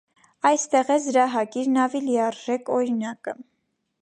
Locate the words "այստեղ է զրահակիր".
0.49-1.69